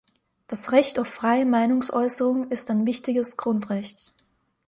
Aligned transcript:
Das 0.47 0.71
Recht 0.71 0.97
auf 0.97 1.07
freie 1.07 1.45
Meinungsäußerung 1.45 2.49
ist 2.49 2.71
ein 2.71 2.87
wichtiges 2.87 3.37
Grundrecht. 3.37 4.13